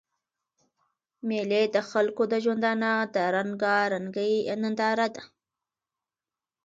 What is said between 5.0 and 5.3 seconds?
ده.